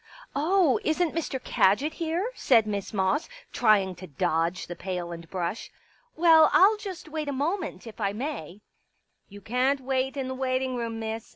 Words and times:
"Oh, 0.35 0.79
isn't 0.83 1.13
Mr. 1.13 1.39
Kadgit 1.39 1.93
here?" 1.93 2.31
said 2.33 2.65
Miss 2.65 2.91
Moss, 2.91 3.29
trying 3.53 3.93
to 3.97 4.07
dodge 4.07 4.65
the 4.65 4.75
pail 4.75 5.11
and 5.11 5.29
brush." 5.29 5.69
Well, 6.17 6.49
I'll 6.53 6.77
just 6.77 7.07
wait 7.07 7.27
a 7.29 7.31
moment, 7.31 7.85
if 7.85 8.01
I 8.01 8.11
may."" 8.11 8.61
You 9.29 9.41
can't 9.41 9.79
wait 9.81 10.17
in 10.17 10.27
the 10.27 10.33
waiting 10.33 10.75
room, 10.75 10.99
Miss. 10.99 11.29